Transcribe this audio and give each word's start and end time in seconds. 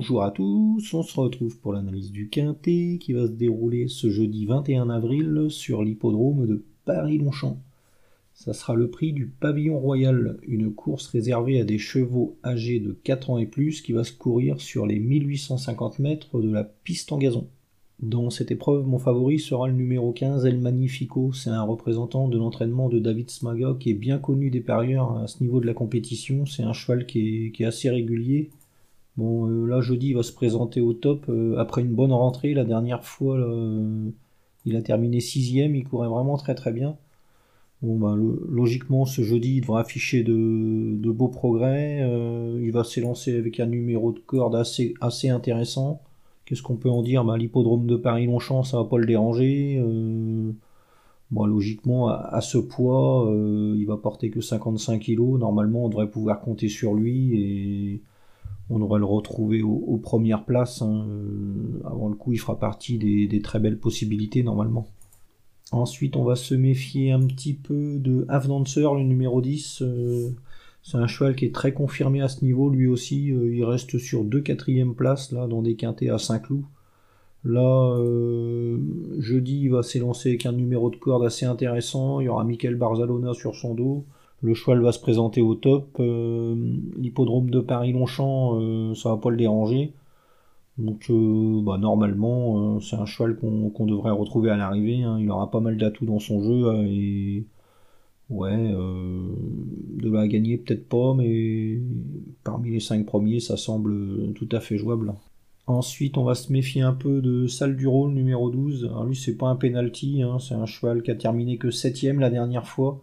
Bonjour 0.00 0.22
à 0.22 0.30
tous, 0.30 0.94
on 0.94 1.02
se 1.02 1.20
retrouve 1.20 1.58
pour 1.58 1.74
l'analyse 1.74 2.10
du 2.10 2.30
Quintet 2.30 2.96
qui 2.98 3.12
va 3.12 3.26
se 3.26 3.32
dérouler 3.32 3.86
ce 3.86 4.08
jeudi 4.08 4.46
21 4.46 4.88
avril 4.88 5.48
sur 5.50 5.84
l'hippodrome 5.84 6.46
de 6.46 6.64
Paris-Longchamp. 6.86 7.58
Ça 8.32 8.54
sera 8.54 8.74
le 8.74 8.88
prix 8.88 9.12
du 9.12 9.26
Pavillon 9.26 9.78
Royal, 9.78 10.38
une 10.48 10.72
course 10.72 11.08
réservée 11.08 11.60
à 11.60 11.64
des 11.64 11.76
chevaux 11.76 12.38
âgés 12.42 12.80
de 12.80 12.92
4 13.04 13.28
ans 13.28 13.36
et 13.36 13.44
plus 13.44 13.82
qui 13.82 13.92
va 13.92 14.02
se 14.02 14.14
courir 14.14 14.58
sur 14.58 14.86
les 14.86 14.98
1850 14.98 15.98
mètres 15.98 16.40
de 16.40 16.50
la 16.50 16.64
piste 16.64 17.12
en 17.12 17.18
gazon. 17.18 17.46
Dans 18.00 18.30
cette 18.30 18.50
épreuve, 18.50 18.86
mon 18.86 18.98
favori 18.98 19.38
sera 19.38 19.68
le 19.68 19.74
numéro 19.74 20.12
15, 20.12 20.46
El 20.46 20.60
Magnifico. 20.60 21.34
C'est 21.34 21.50
un 21.50 21.60
représentant 21.60 22.26
de 22.26 22.38
l'entraînement 22.38 22.88
de 22.88 23.00
David 23.00 23.28
Smaga 23.28 23.76
qui 23.78 23.90
est 23.90 23.94
bien 23.94 24.16
connu 24.16 24.48
des 24.48 24.62
parieurs 24.62 25.18
à 25.18 25.26
ce 25.26 25.42
niveau 25.42 25.60
de 25.60 25.66
la 25.66 25.74
compétition. 25.74 26.46
C'est 26.46 26.62
un 26.62 26.72
cheval 26.72 27.04
qui 27.04 27.52
est 27.58 27.64
assez 27.66 27.90
régulier 27.90 28.48
Bon, 29.16 29.48
euh, 29.48 29.66
là, 29.66 29.80
jeudi, 29.80 30.08
il 30.08 30.14
va 30.14 30.22
se 30.22 30.32
présenter 30.32 30.80
au 30.80 30.92
top 30.92 31.26
euh, 31.28 31.56
après 31.58 31.82
une 31.82 31.94
bonne 31.94 32.12
rentrée. 32.12 32.54
La 32.54 32.64
dernière 32.64 33.04
fois, 33.04 33.36
euh, 33.36 34.10
il 34.64 34.76
a 34.76 34.82
terminé 34.82 35.20
sixième, 35.20 35.74
il 35.74 35.84
courait 35.84 36.08
vraiment 36.08 36.36
très 36.36 36.54
très 36.54 36.72
bien. 36.72 36.96
Bon, 37.82 37.98
bah, 37.98 38.14
logiquement, 38.48 39.06
ce 39.06 39.22
jeudi, 39.22 39.56
il 39.56 39.60
devra 39.62 39.80
afficher 39.80 40.22
de, 40.22 41.10
beaux 41.12 41.28
progrès. 41.28 42.00
il 42.62 42.70
va 42.72 42.84
s'élancer 42.84 43.36
avec 43.38 43.58
un 43.60 43.66
numéro 43.66 44.12
de 44.12 44.18
corde 44.20 44.54
assez, 44.56 45.28
intéressant. 45.30 46.02
Qu'est-ce 46.44 46.62
qu'on 46.62 46.76
peut 46.76 46.90
en 46.90 47.02
dire? 47.02 47.24
Bah, 47.24 47.38
L'hippodrome 47.38 47.86
de 47.86 47.96
Paris-Longchamp, 47.96 48.64
ça 48.64 48.78
va 48.78 48.84
pas 48.84 48.98
le 48.98 49.06
déranger. 49.06 49.82
Bon, 51.30 51.46
logiquement, 51.46 52.08
à, 52.08 52.40
ce 52.42 52.58
poids, 52.58 53.30
il 53.76 53.84
va 53.86 53.96
porter 53.96 54.30
que 54.30 54.40
55 54.42 55.00
kg. 55.00 55.38
Normalement, 55.38 55.86
on 55.86 55.88
devrait 55.88 56.10
pouvoir 56.10 56.40
compter 56.40 56.68
sur 56.68 56.94
lui 56.94 57.40
et 57.40 58.02
on 58.70 58.78
devrait 58.78 59.00
le 59.00 59.04
retrouver 59.04 59.62
aux, 59.62 59.98
premières 59.98 60.44
places. 60.44 60.80
Hein. 60.80 61.04
Euh, 61.08 61.80
avant 61.84 62.08
le 62.08 62.14
coup, 62.14 62.32
il 62.32 62.38
fera 62.38 62.58
partie 62.58 62.98
des, 62.98 63.42
très 63.42 63.58
belles 63.58 63.78
possibilités 63.78 64.42
normalement. 64.42 64.86
Ensuite, 65.72 66.16
on 66.16 66.24
va 66.24 66.36
se 66.36 66.54
méfier 66.54 67.12
un 67.12 67.20
petit 67.20 67.54
peu 67.54 67.98
de 67.98 68.24
Avdancer, 68.28 68.88
le 68.94 69.02
numéro 69.02 69.40
10. 69.40 69.82
Euh, 69.82 70.30
c'est 70.82 70.96
un 70.96 71.06
cheval 71.06 71.36
qui 71.36 71.44
est 71.44 71.54
très 71.54 71.72
confirmé 71.72 72.22
à 72.22 72.28
ce 72.28 72.44
niveau, 72.44 72.70
lui 72.70 72.86
aussi. 72.86 73.32
Euh, 73.32 73.54
il 73.54 73.64
reste 73.64 73.98
sur 73.98 74.24
deux 74.24 74.40
quatrièmes 74.40 74.94
places, 74.94 75.32
là, 75.32 75.46
dans 75.48 75.62
des 75.62 75.74
quintés 75.74 76.08
à 76.08 76.18
Saint-Cloud. 76.18 76.62
Là, 77.42 77.98
jeudi, 79.18 79.62
il 79.62 79.70
va 79.70 79.82
s'élancer 79.82 80.28
avec 80.28 80.44
un 80.44 80.52
numéro 80.52 80.90
de 80.90 80.96
corde 80.96 81.24
assez 81.24 81.46
intéressant. 81.46 82.20
Il 82.20 82.24
y 82.24 82.28
aura 82.28 82.44
Michael 82.44 82.74
Barzalona 82.74 83.32
sur 83.32 83.56
son 83.56 83.72
dos. 83.72 84.04
Le 84.42 84.54
cheval 84.54 84.80
va 84.80 84.92
se 84.92 84.98
présenter 84.98 85.42
au 85.42 85.54
top. 85.54 85.96
Euh, 86.00 86.54
l'hippodrome 86.96 87.50
de 87.50 87.60
Paris-Longchamp, 87.60 88.58
euh, 88.58 88.94
ça 88.94 89.10
va 89.10 89.16
pas 89.18 89.30
le 89.30 89.36
déranger. 89.36 89.92
Donc 90.78 91.10
euh, 91.10 91.60
bah, 91.62 91.76
normalement, 91.76 92.80
c'est 92.80 92.96
un 92.96 93.04
cheval 93.04 93.36
qu'on 93.36 93.86
devrait 93.86 94.12
retrouver 94.12 94.50
à 94.50 94.56
l'arrivée. 94.56 95.02
Hein. 95.02 95.18
Il 95.20 95.30
aura 95.30 95.50
pas 95.50 95.60
mal 95.60 95.76
d'atouts 95.76 96.06
dans 96.06 96.18
son 96.18 96.42
jeu. 96.42 96.86
et 96.86 97.44
ouais, 98.30 98.56
de 98.56 100.10
la 100.10 100.26
gagner 100.26 100.56
peut-être 100.56 100.88
pas, 100.88 101.14
mais 101.14 101.78
parmi 102.44 102.70
les 102.70 102.80
5 102.80 103.04
premiers, 103.04 103.40
ça 103.40 103.56
semble 103.58 104.32
tout 104.34 104.48
à 104.52 104.60
fait 104.60 104.78
jouable. 104.78 105.12
Ensuite, 105.66 106.16
on 106.16 106.24
va 106.24 106.34
se 106.34 106.52
méfier 106.52 106.82
un 106.82 106.94
peu 106.94 107.20
de 107.20 107.46
Salle 107.46 107.76
du 107.76 107.86
Rôle 107.86 108.12
numéro 108.12 108.50
12. 108.50 108.86
Alors 108.86 109.04
lui, 109.04 109.16
c'est 109.16 109.36
pas 109.36 109.48
un 109.48 109.56
penalty, 109.56 110.22
hein. 110.22 110.38
c'est 110.38 110.54
un 110.54 110.66
cheval 110.66 111.02
qui 111.02 111.10
a 111.10 111.14
terminé 111.14 111.58
que 111.58 111.68
7ème 111.68 112.18
la 112.18 112.30
dernière 112.30 112.66
fois 112.66 113.02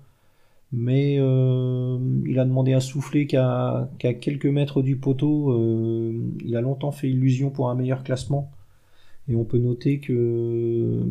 mais 0.71 1.17
euh, 1.19 1.97
il 2.25 2.37
a 2.39 2.45
demandé 2.45 2.73
à 2.73 2.81
souffler 2.81 3.25
qu'à 3.25 3.89
quelques 3.99 4.45
mètres 4.45 4.81
du 4.81 4.97
poteau, 4.97 5.51
euh, 5.51 6.13
il 6.43 6.55
a 6.55 6.61
longtemps 6.61 6.91
fait 6.91 7.09
illusion 7.09 7.49
pour 7.49 7.69
un 7.69 7.75
meilleur 7.75 8.03
classement. 8.03 8.51
Et 9.29 9.35
on 9.35 9.45
peut 9.45 9.57
noter 9.57 9.99
que 9.99 10.13
euh, 10.13 11.03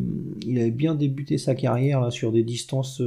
il 0.45 0.59
avait 0.59 0.71
bien 0.71 0.95
débuté 0.95 1.37
sa 1.37 1.55
carrière 1.55 2.11
sur 2.11 2.31
des 2.31 2.43
distances 2.43 3.01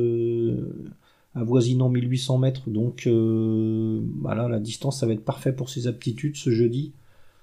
avoisinant 1.34 1.88
1800 1.88 2.38
mètres. 2.38 2.70
Donc 2.70 3.06
voilà, 3.06 4.48
la 4.48 4.58
distance, 4.60 5.00
ça 5.00 5.06
va 5.06 5.12
être 5.12 5.24
parfait 5.24 5.52
pour 5.52 5.70
ses 5.70 5.86
aptitudes 5.86 6.36
ce 6.36 6.50
jeudi. 6.50 6.92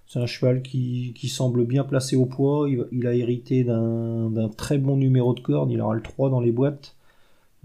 C'est 0.07 0.19
un 0.19 0.25
cheval 0.25 0.62
qui, 0.62 1.13
semble 1.29 1.66
bien 1.66 1.84
placé 1.84 2.16
au 2.16 2.25
poids. 2.25 2.69
Il, 2.69 2.85
il 2.94 3.07
a 3.07 3.13
hérité 3.13 3.63
d'un 3.63 4.50
très 4.57 4.78
bon 4.78 4.97
numéro 4.97 5.34
de 5.34 5.41
corde. 5.41 5.72
Il 5.72 5.81
aura 5.81 5.96
le 5.96 6.01
3 6.01 6.29
dans 6.29 6.40
les 6.40 6.51
boîtes. 6.51 6.97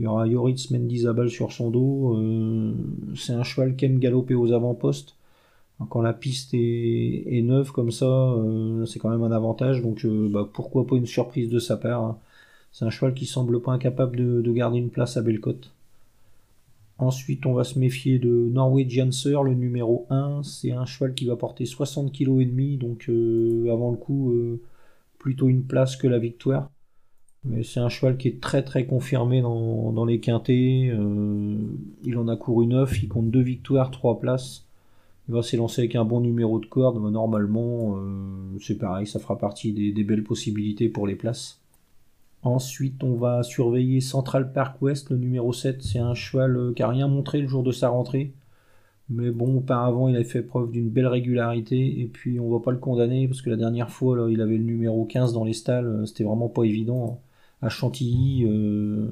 Il 0.02 0.06
y 0.06 0.08
aura 0.08 0.26
Yoritz 0.26 0.72
Mendizabal 0.72 1.30
sur 1.30 1.52
son 1.52 1.70
dos. 1.70 2.16
Euh, 2.16 2.74
c'est 3.14 3.34
un 3.34 3.44
cheval 3.44 3.76
qui 3.76 3.84
aime 3.84 4.00
galoper 4.00 4.34
aux 4.34 4.50
avant-postes. 4.50 5.14
Quand 5.90 6.02
la 6.02 6.12
piste 6.12 6.54
est, 6.54 7.42
neuve 7.44 7.70
comme 7.70 7.92
ça, 7.92 8.06
euh, 8.06 8.84
c'est 8.84 8.98
quand 8.98 9.10
même 9.10 9.22
un 9.22 9.30
avantage. 9.30 9.80
Donc 9.80 10.04
euh, 10.04 10.28
bah, 10.28 10.48
pourquoi 10.52 10.88
pas 10.88 10.96
une 10.96 11.06
surprise 11.06 11.48
de 11.48 11.60
sa 11.60 11.76
part. 11.76 12.02
Hein. 12.02 12.18
C'est 12.72 12.84
un 12.84 12.90
cheval 12.90 13.14
qui 13.14 13.26
semble 13.26 13.62
pas 13.62 13.70
incapable 13.70 14.16
de, 14.42 14.52
garder 14.52 14.78
une 14.78 14.90
place 14.90 15.16
à 15.16 15.22
Bellecote. 15.22 15.70
Ensuite, 16.98 17.46
on 17.46 17.52
va 17.52 17.62
se 17.62 17.78
méfier 17.78 18.18
de 18.18 18.28
Norwegian 18.52 19.12
Sir, 19.12 19.44
le 19.44 19.54
numéro 19.54 20.06
1. 20.10 20.42
C'est 20.42 20.72
un 20.72 20.84
cheval 20.84 21.14
qui 21.14 21.26
va 21.26 21.36
porter 21.36 21.64
60 21.64 22.10
kg 22.10 22.40
et 22.40 22.46
demi, 22.46 22.76
donc 22.76 23.08
avant 23.70 23.92
le 23.92 23.96
coup, 23.96 24.34
plutôt 25.18 25.48
une 25.48 25.62
place 25.62 25.94
que 25.94 26.08
la 26.08 26.18
victoire. 26.18 26.70
Mais 27.44 27.64
c'est 27.64 27.80
un 27.80 27.88
cheval 27.88 28.16
qui 28.16 28.28
est 28.28 28.40
très 28.40 28.62
très 28.62 28.86
confirmé 28.86 29.42
dans, 29.42 30.04
les 30.04 30.20
quintés. 30.20 30.90
Euh, 30.90 31.56
il 32.04 32.16
en 32.16 32.28
a 32.28 32.36
couru 32.36 32.66
9, 32.66 33.02
il 33.02 33.08
compte 33.08 33.30
2 33.30 33.40
victoires, 33.40 33.90
3 33.90 34.20
places. 34.20 34.64
Il 35.28 35.34
va 35.34 35.42
s'élancer 35.42 35.82
avec 35.82 35.96
un 35.96 36.04
bon 36.04 36.20
numéro 36.20 36.60
de 36.60 36.66
corde. 36.66 37.02
Normalement, 37.02 37.96
euh, 37.96 38.58
c'est 38.60 38.78
pareil, 38.78 39.06
ça 39.06 39.18
fera 39.18 39.38
partie 39.38 39.72
des, 39.72 40.04
belles 40.04 40.24
possibilités 40.24 40.88
pour 40.88 41.06
les 41.06 41.16
places. 41.16 41.60
Ensuite, 42.42 43.02
on 43.04 43.14
va 43.14 43.42
surveiller 43.42 44.00
Central 44.00 44.52
Park 44.52 44.80
West, 44.82 45.10
le 45.10 45.16
numéro 45.18 45.52
7. 45.52 45.82
C'est 45.82 45.98
un 45.98 46.14
cheval 46.14 46.56
euh, 46.56 46.72
qui 46.74 46.82
n'a 46.82 46.88
rien 46.88 47.08
montré 47.08 47.40
le 47.40 47.48
jour 47.48 47.62
de 47.64 47.72
sa 47.72 47.88
rentrée. 47.88 48.32
Mais 49.10 49.30
bon, 49.30 49.56
auparavant, 49.58 50.08
il 50.08 50.14
avait 50.16 50.24
fait 50.24 50.42
preuve 50.42 50.70
d'une 50.70 50.90
belle 50.90 51.06
régularité. 51.08 52.00
Et 52.00 52.06
puis, 52.06 52.40
on 52.40 52.50
va 52.50 52.60
pas 52.60 52.72
le 52.72 52.78
condamner 52.78 53.28
parce 53.28 53.42
que 53.42 53.50
la 53.50 53.56
dernière 53.56 53.90
fois, 53.90 54.28
il 54.30 54.40
avait 54.40 54.58
le 54.58 54.64
numéro 54.64 55.04
15 55.04 55.32
dans 55.32 55.44
les 55.44 55.52
stalles. 55.54 56.02
C'était 56.06 56.24
vraiment 56.24 56.48
pas 56.48 56.64
évident 56.64 57.20
à 57.62 57.68
Chantilly. 57.68 58.44
Euh, 58.44 59.06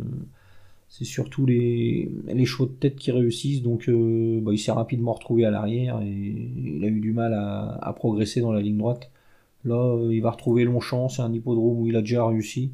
c'est 0.88 1.04
surtout 1.04 1.46
les, 1.46 2.10
les 2.26 2.44
chevaux 2.44 2.66
de 2.66 2.72
tête 2.72 2.96
qui 2.96 3.12
réussissent, 3.12 3.62
donc 3.62 3.88
euh, 3.88 4.40
bah, 4.42 4.52
il 4.52 4.58
s'est 4.58 4.72
rapidement 4.72 5.12
retrouvé 5.12 5.44
à 5.44 5.50
l'arrière 5.50 6.00
et 6.02 6.08
il 6.08 6.84
a 6.84 6.88
eu 6.88 7.00
du 7.00 7.12
mal 7.12 7.32
à, 7.32 7.92
progresser 7.94 8.40
dans 8.40 8.52
la 8.52 8.60
ligne 8.60 8.76
droite. 8.76 9.10
Là, 9.64 9.76
euh, 9.76 10.12
il 10.12 10.20
va 10.20 10.32
retrouver 10.32 10.64
Longchamp, 10.64 11.08
c'est 11.08 11.22
un 11.22 11.32
hippodrome 11.32 11.80
où 11.80 11.86
il 11.86 11.96
a 11.96 12.00
déjà 12.00 12.26
réussi. 12.26 12.72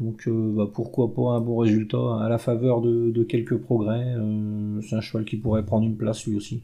Donc 0.00 0.28
bah, 0.28 0.68
pourquoi 0.72 1.14
pas 1.14 1.30
un 1.30 1.40
bon 1.40 1.58
résultat 1.58 2.20
à 2.20 2.28
la 2.28 2.38
faveur 2.38 2.80
de, 2.80 3.22
quelques 3.22 3.56
progrès. 3.58 4.16
c'est 4.82 4.96
un 4.96 5.00
cheval 5.00 5.24
qui 5.24 5.36
pourrait 5.36 5.64
prendre 5.64 5.86
une 5.86 5.96
place 5.96 6.26
lui 6.26 6.36
aussi. 6.36 6.62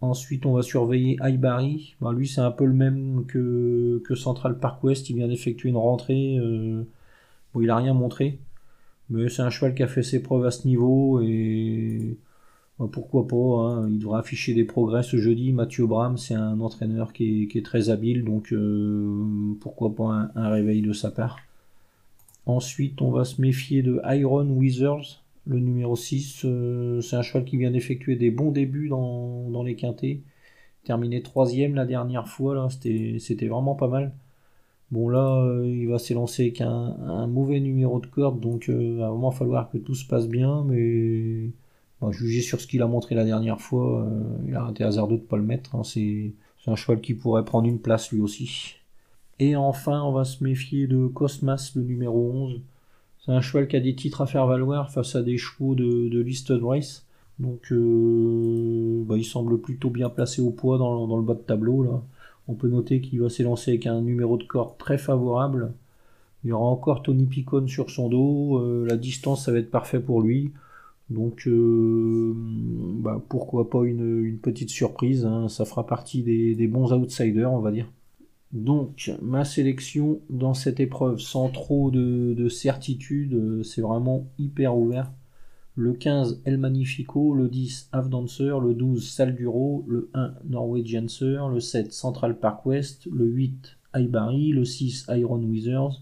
Ensuite, 0.00 0.46
on 0.46 0.54
va 0.54 0.62
surveiller 0.62 1.18
Aibari. 1.22 1.94
Bah, 2.00 2.12
lui, 2.14 2.26
c'est 2.26 2.40
un 2.40 2.50
peu 2.50 2.64
le 2.64 2.72
même 2.72 3.26
que, 3.26 4.02
que 4.06 4.14
Central 4.14 4.58
Park 4.58 4.82
West. 4.82 5.10
Il 5.10 5.16
vient 5.16 5.28
d'effectuer 5.28 5.68
une 5.68 5.76
rentrée 5.76 6.38
il 7.62 7.70
a 7.70 7.76
rien 7.76 7.94
montré, 7.94 8.38
mais 9.10 9.28
c'est 9.28 9.42
un 9.42 9.50
cheval 9.50 9.74
qui 9.74 9.82
a 9.82 9.88
fait 9.88 10.02
ses 10.02 10.22
preuves 10.22 10.46
à 10.46 10.50
ce 10.50 10.66
niveau 10.66 11.20
et 11.20 12.16
bah, 12.78 12.86
pourquoi 12.90 13.26
pas, 13.28 13.36
hein. 13.36 13.88
il 13.88 13.98
devra 13.98 14.18
afficher 14.18 14.52
des 14.54 14.64
progrès 14.64 15.02
ce 15.02 15.16
jeudi. 15.16 15.52
Mathieu 15.52 15.86
Bram, 15.86 16.16
c'est 16.18 16.34
un 16.34 16.60
entraîneur 16.60 17.12
qui 17.12 17.48
est, 17.54 17.64
très 17.64 17.88
habile, 17.90 18.24
donc 18.24 18.52
euh, 18.52 19.54
pourquoi 19.60 19.94
pas 19.94 20.30
un, 20.34 20.48
réveil 20.50 20.82
de 20.82 20.92
sa 20.92 21.10
part. 21.10 21.38
Ensuite, 22.46 23.00
on 23.00 23.10
va 23.10 23.24
se 23.24 23.40
méfier 23.40 23.82
de 23.82 24.00
Iron 24.04 24.46
Wizards, 24.48 25.22
le 25.46 25.60
numéro 25.60 25.96
6. 25.96 26.42
Euh, 26.44 27.00
c'est 27.00 27.16
un 27.16 27.22
cheval 27.22 27.44
qui 27.44 27.56
vient 27.56 27.70
d'effectuer 27.70 28.16
des 28.16 28.30
bons 28.30 28.50
débuts 28.50 28.88
dans, 28.88 29.62
les 29.64 29.76
quintés. 29.76 30.22
Terminé 30.84 31.22
troisième 31.22 31.74
la 31.74 31.86
dernière 31.86 32.28
fois, 32.28 32.68
c'était 32.70 33.48
vraiment 33.48 33.74
pas 33.74 33.88
mal. 33.88 34.12
Bon 34.90 35.08
là, 35.08 35.42
euh, 35.42 35.66
il 35.66 35.88
va 35.88 35.98
s'élancer 35.98 36.42
avec 36.42 36.60
un, 36.60 37.26
mauvais 37.26 37.60
numéro 37.60 38.00
de 38.00 38.06
corde, 38.06 38.40
donc 38.40 38.68
euh, 38.68 38.82
il 38.82 38.96
va 38.98 39.30
falloir 39.32 39.70
que 39.70 39.78
tout 39.78 39.94
se 39.94 40.06
passe 40.06 40.28
bien, 40.28 40.64
mais 40.64 41.50
bah, 42.00 42.10
juger 42.12 42.42
sur 42.42 42.60
ce 42.60 42.66
qu'il 42.66 42.82
a 42.82 42.86
montré 42.86 43.14
la 43.14 43.24
dernière 43.24 43.60
fois, 43.60 44.04
euh, 44.04 44.22
il 44.46 44.54
a 44.54 44.68
été 44.70 44.84
hasardeux 44.84 45.16
de 45.16 45.22
ne 45.22 45.26
pas 45.26 45.36
le 45.36 45.42
mettre. 45.42 45.74
Hein. 45.74 45.82
c'est 45.84 46.34
un 46.66 46.76
cheval 46.76 47.00
qui 47.00 47.14
pourrait 47.14 47.44
prendre 47.44 47.66
une 47.68 47.80
place 47.80 48.12
lui 48.12 48.20
aussi. 48.20 48.76
Et 49.40 49.56
enfin, 49.56 50.02
on 50.02 50.12
va 50.12 50.24
se 50.24 50.44
méfier 50.44 50.86
de 50.86 51.06
Cosmas, 51.08 51.72
le 51.74 51.82
numéro 51.82 52.30
11. 52.32 52.60
C'est 53.18 53.32
un 53.32 53.40
cheval 53.40 53.68
qui 53.68 53.76
a 53.76 53.80
des 53.80 53.94
titres 53.96 54.20
à 54.20 54.26
faire 54.26 54.46
valoir 54.46 54.90
face 54.92 55.16
à 55.16 55.22
des 55.22 55.38
chevaux 55.38 55.74
de, 55.74 56.08
de 56.08 56.20
listed 56.20 56.62
race. 56.62 57.06
Donc 57.40 57.72
bah, 57.72 59.16
il 59.16 59.24
semble 59.24 59.60
plutôt 59.60 59.90
bien 59.90 60.08
placé 60.08 60.40
au 60.40 60.50
poids 60.50 60.78
dans, 60.78 61.08
dans 61.08 61.16
le 61.16 61.24
bas 61.24 61.34
de 61.34 61.40
tableau 61.40 61.82
là. 61.82 62.02
On 62.48 62.54
peut 62.54 62.68
noter 62.68 63.00
qu'il 63.00 63.20
va 63.20 63.28
s'élancer 63.28 63.72
avec 63.72 63.86
un 63.86 64.00
numéro 64.00 64.36
de 64.36 64.44
corde 64.44 64.76
très 64.78 64.98
favorable. 64.98 65.72
Il 66.44 66.48
y 66.48 66.52
aura 66.52 66.66
encore 66.66 67.02
Tony 67.02 67.24
Picon 67.24 67.66
sur 67.66 67.90
son 67.90 68.08
dos. 68.08 68.58
Euh, 68.58 68.84
la 68.86 68.96
distance, 68.96 69.46
ça 69.46 69.52
va 69.52 69.58
être 69.58 69.70
parfait 69.70 70.00
pour 70.00 70.20
lui. 70.20 70.52
Donc 71.10 71.46
bah, 71.46 73.22
pourquoi 73.28 73.68
pas 73.68 73.84
une, 73.84 74.38
petite 74.38 74.70
surprise, 74.70 75.26
hein. 75.26 75.48
ça 75.48 75.64
fera 75.64 75.86
partie 75.86 76.22
des, 76.22 76.66
bons 76.66 76.92
outsiders, 76.92 77.52
on 77.52 77.60
va 77.60 77.72
dire. 77.72 77.90
Donc 78.52 79.12
ma 79.20 79.44
sélection 79.44 80.20
dans 80.30 80.54
cette 80.54 80.80
épreuve 80.80 81.18
sans 81.18 81.50
trop 81.50 81.90
de, 81.90 82.48
certitude, 82.48 83.62
c'est 83.64 83.82
vraiment 83.82 84.26
hyper 84.38 84.76
ouvert. 84.76 85.10
Le 85.76 85.92
15 85.92 86.42
El 86.44 86.58
Magnifico, 86.58 87.34
le 87.34 87.48
10 87.48 87.88
Avdancer, 87.90 88.60
le 88.60 88.74
12 88.74 89.04
Salduro, 89.04 89.84
le 89.88 90.08
1 90.14 90.34
Norwegiancer, 90.44 91.48
le 91.48 91.58
7 91.58 91.92
Central 91.92 92.38
Park 92.38 92.64
West, 92.64 93.06
le 93.06 93.24
8 93.24 93.76
Ibari, 93.96 94.52
le 94.52 94.64
6 94.64 95.06
Iron 95.16 95.42
Wizards. 95.42 96.00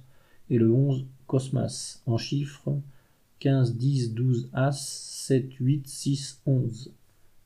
Et 0.50 0.58
le 0.58 0.70
11 0.70 1.06
Cosmas. 1.26 2.02
En 2.04 2.19
chiffres. 2.19 2.76
15, 3.38 3.76
10, 3.78 4.12
12 4.12 4.50
As, 4.52 4.78
7, 5.26 5.54
8, 5.54 5.88
6, 5.88 6.42
11. 6.44 6.92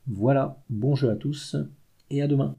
Voilà, 0.07 0.61
bon 0.69 0.95
jeu 0.95 1.09
à 1.09 1.15
tous. 1.15 1.55
Et 2.09 2.21
à 2.21 2.27
demain. 2.27 2.57